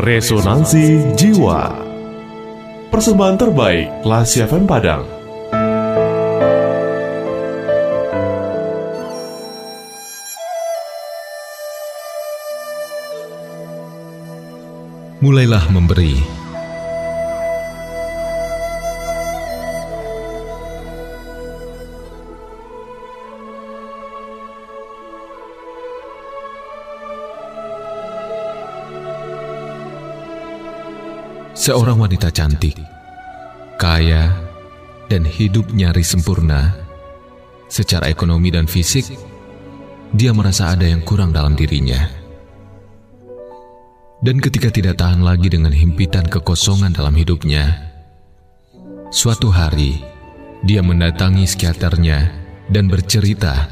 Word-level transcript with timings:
Resonansi 0.00 1.12
Jiwa. 1.12 1.76
Persembahan 2.88 3.36
terbaik 3.36 4.00
Lasi 4.00 4.40
FM 4.40 4.64
Padang. 4.64 5.04
Mulailah 15.20 15.68
memberi 15.68 16.39
Seorang 31.50 31.98
wanita 31.98 32.30
cantik, 32.30 32.78
kaya, 33.74 34.30
dan 35.10 35.26
hidup 35.26 35.66
nyaris 35.74 36.14
sempurna. 36.14 36.78
Secara 37.66 38.06
ekonomi 38.06 38.54
dan 38.54 38.70
fisik, 38.70 39.10
dia 40.14 40.30
merasa 40.30 40.70
ada 40.70 40.86
yang 40.86 41.02
kurang 41.02 41.34
dalam 41.34 41.58
dirinya. 41.58 42.06
Dan 44.22 44.38
ketika 44.38 44.70
tidak 44.70 45.02
tahan 45.02 45.26
lagi 45.26 45.50
dengan 45.50 45.74
himpitan 45.74 46.30
kekosongan 46.30 46.94
dalam 46.94 47.18
hidupnya, 47.18 47.90
suatu 49.10 49.50
hari 49.50 49.98
dia 50.62 50.86
mendatangi 50.86 51.50
psikiaternya 51.50 52.18
dan 52.70 52.86
bercerita 52.86 53.66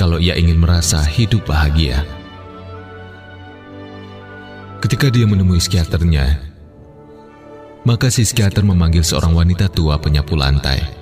kalau 0.00 0.16
ia 0.16 0.32
ingin 0.32 0.56
merasa 0.56 1.04
hidup 1.04 1.44
bahagia. 1.44 2.06
Ketika 4.78 5.10
dia 5.10 5.26
menemui 5.26 5.58
psikiaternya, 5.58 6.48
maka 7.88 8.12
si 8.12 8.28
psikiater 8.28 8.60
memanggil 8.68 9.00
seorang 9.00 9.32
wanita 9.32 9.72
tua 9.72 9.96
penyapu 9.96 10.36
lantai 10.36 10.98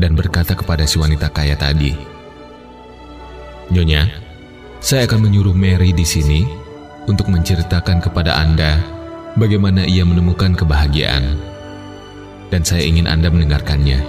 dan 0.00 0.18
berkata 0.18 0.58
kepada 0.58 0.88
si 0.88 0.96
wanita 0.96 1.28
kaya 1.30 1.54
tadi, 1.54 1.92
Nyonya, 3.70 4.10
saya 4.82 5.06
akan 5.06 5.30
menyuruh 5.30 5.54
Mary 5.54 5.94
di 5.94 6.02
sini 6.02 6.42
untuk 7.06 7.30
menceritakan 7.30 8.02
kepada 8.02 8.34
Anda 8.34 8.82
bagaimana 9.38 9.86
ia 9.86 10.02
menemukan 10.02 10.58
kebahagiaan, 10.58 11.38
dan 12.50 12.66
saya 12.66 12.82
ingin 12.82 13.06
Anda 13.06 13.30
mendengarkannya. 13.30 14.02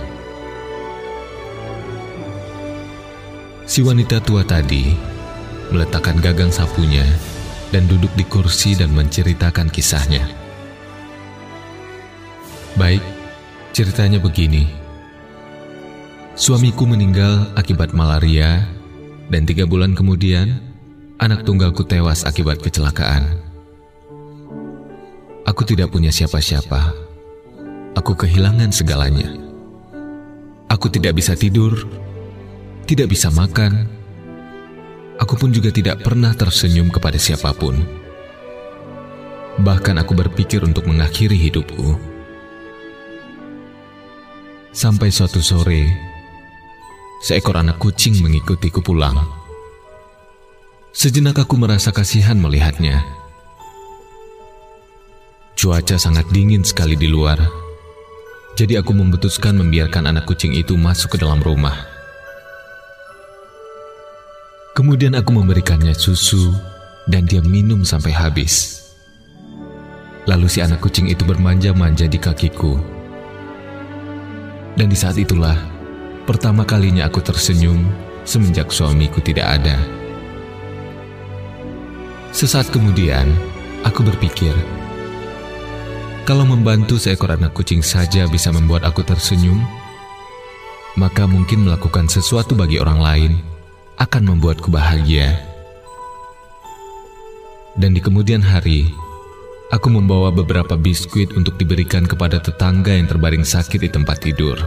Si 3.69 3.85
wanita 3.85 4.17
tua 4.25 4.41
tadi 4.41 4.97
meletakkan 5.69 6.17
gagang 6.17 6.49
sapunya 6.49 7.05
dan 7.69 7.85
duduk 7.85 8.11
di 8.17 8.25
kursi 8.25 8.73
dan 8.73 8.91
menceritakan 8.97 9.69
kisahnya. 9.69 10.40
Baik, 12.79 13.03
ceritanya 13.75 14.15
begini. 14.15 14.63
Suamiku 16.39 16.87
meninggal 16.87 17.51
akibat 17.59 17.91
malaria, 17.91 18.63
dan 19.27 19.43
tiga 19.43 19.67
bulan 19.67 19.91
kemudian, 19.91 20.55
anak 21.19 21.43
tunggalku 21.43 21.83
tewas 21.83 22.23
akibat 22.23 22.63
kecelakaan. 22.63 23.43
Aku 25.43 25.67
tidak 25.67 25.91
punya 25.91 26.15
siapa-siapa. 26.15 26.95
Aku 27.99 28.15
kehilangan 28.15 28.71
segalanya. 28.71 29.35
Aku 30.71 30.87
tidak 30.87 31.19
bisa 31.19 31.35
tidur, 31.35 31.75
tidak 32.87 33.11
bisa 33.11 33.27
makan. 33.35 33.83
Aku 35.19 35.35
pun 35.35 35.51
juga 35.51 35.75
tidak 35.75 35.99
pernah 36.07 36.31
tersenyum 36.31 36.87
kepada 36.87 37.19
siapa 37.19 37.51
pun. 37.51 37.75
Bahkan 39.59 39.99
aku 39.99 40.15
berpikir 40.15 40.63
untuk 40.63 40.87
mengakhiri 40.87 41.35
hidupku. 41.35 42.10
Sampai 44.71 45.11
suatu 45.11 45.43
sore, 45.43 45.83
seekor 47.19 47.59
anak 47.59 47.75
kucing 47.75 48.23
mengikutiku 48.23 48.79
pulang. 48.79 49.19
Sejenak 50.95 51.43
aku 51.43 51.59
merasa 51.59 51.91
kasihan 51.91 52.39
melihatnya. 52.39 53.03
Cuaca 55.59 55.99
sangat 55.99 56.23
dingin 56.31 56.63
sekali 56.63 56.95
di 56.95 57.11
luar, 57.11 57.43
jadi 58.55 58.79
aku 58.79 58.95
memutuskan 58.95 59.59
membiarkan 59.59 60.07
anak 60.07 60.23
kucing 60.23 60.55
itu 60.55 60.79
masuk 60.79 61.13
ke 61.13 61.17
dalam 61.19 61.43
rumah. 61.43 61.75
Kemudian 64.71 65.19
aku 65.19 65.35
memberikannya 65.35 65.91
susu 65.91 66.47
dan 67.11 67.27
dia 67.27 67.43
minum 67.43 67.83
sampai 67.83 68.15
habis. 68.15 68.87
Lalu 70.31 70.47
si 70.47 70.63
anak 70.63 70.79
kucing 70.79 71.11
itu 71.11 71.27
bermanja-manja 71.27 72.07
di 72.07 72.15
kakiku 72.15 73.00
dan 74.79 74.87
di 74.87 74.97
saat 74.97 75.19
itulah 75.19 75.57
pertama 76.23 76.63
kalinya 76.63 77.09
aku 77.09 77.19
tersenyum 77.19 77.83
semenjak 78.23 78.69
suamiku 78.71 79.19
tidak 79.19 79.59
ada. 79.61 79.77
Sesaat 82.31 82.71
kemudian, 82.71 83.27
aku 83.83 84.07
berpikir, 84.07 84.55
kalau 86.23 86.47
membantu 86.47 86.95
seekor 86.95 87.35
anak 87.35 87.51
kucing 87.51 87.83
saja 87.83 88.23
bisa 88.31 88.53
membuat 88.55 88.87
aku 88.87 89.03
tersenyum, 89.03 89.59
maka 90.95 91.27
mungkin 91.27 91.67
melakukan 91.67 92.07
sesuatu 92.07 92.55
bagi 92.55 92.79
orang 92.79 92.99
lain 93.03 93.31
akan 93.99 94.23
membuatku 94.31 94.71
bahagia. 94.71 95.43
Dan 97.75 97.91
di 97.91 97.99
kemudian 97.99 98.39
hari, 98.39 98.87
Aku 99.71 99.87
membawa 99.87 100.35
beberapa 100.35 100.75
biskuit 100.75 101.31
untuk 101.31 101.55
diberikan 101.55 102.03
kepada 102.03 102.43
tetangga 102.43 102.91
yang 102.91 103.07
terbaring 103.07 103.47
sakit 103.47 103.79
di 103.79 103.87
tempat 103.87 104.19
tidur. 104.19 104.59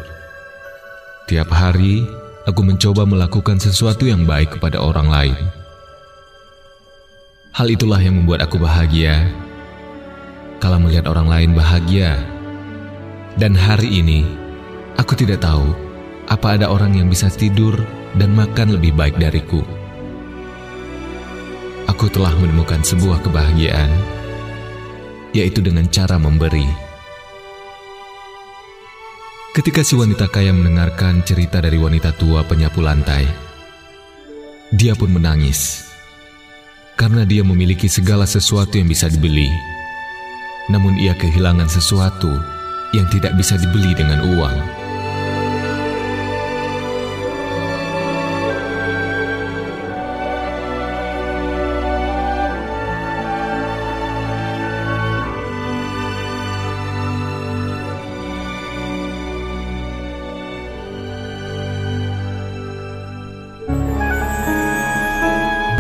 Tiap 1.29 1.53
hari, 1.53 2.09
aku 2.49 2.65
mencoba 2.65 3.05
melakukan 3.05 3.61
sesuatu 3.61 4.09
yang 4.09 4.25
baik 4.25 4.57
kepada 4.57 4.81
orang 4.81 5.13
lain. 5.13 5.37
Hal 7.53 7.69
itulah 7.69 8.01
yang 8.01 8.17
membuat 8.17 8.49
aku 8.49 8.57
bahagia. 8.57 9.29
Kalau 10.57 10.81
melihat 10.81 11.05
orang 11.13 11.29
lain 11.29 11.51
bahagia, 11.53 12.17
dan 13.37 13.53
hari 13.53 14.01
ini 14.01 14.25
aku 14.97 15.13
tidak 15.13 15.45
tahu 15.45 15.69
apa 16.33 16.57
ada 16.57 16.73
orang 16.73 16.97
yang 16.97 17.13
bisa 17.13 17.29
tidur 17.29 17.77
dan 18.17 18.33
makan 18.33 18.73
lebih 18.81 18.97
baik 18.97 19.21
dariku. 19.21 19.61
Aku 21.93 22.09
telah 22.09 22.33
menemukan 22.41 22.81
sebuah 22.81 23.21
kebahagiaan 23.21 23.93
yaitu 25.35 25.61
dengan 25.61 25.85
cara 25.91 26.17
memberi. 26.17 26.65
Ketika 29.55 29.83
si 29.87 29.99
wanita 29.99 30.31
kaya 30.31 30.51
mendengarkan 30.55 31.23
cerita 31.27 31.63
dari 31.63 31.79
wanita 31.79 32.15
tua 32.15 32.43
penyapu 32.43 32.83
lantai, 32.83 33.27
dia 34.75 34.95
pun 34.99 35.15
menangis 35.15 35.87
karena 36.95 37.27
dia 37.27 37.43
memiliki 37.43 37.91
segala 37.91 38.27
sesuatu 38.27 38.79
yang 38.79 38.91
bisa 38.91 39.11
dibeli. 39.11 39.51
Namun 40.71 40.97
ia 40.99 41.13
kehilangan 41.15 41.71
sesuatu 41.71 42.31
yang 42.95 43.07
tidak 43.11 43.35
bisa 43.39 43.59
dibeli 43.59 43.93
dengan 43.95 44.23
uang. 44.39 44.84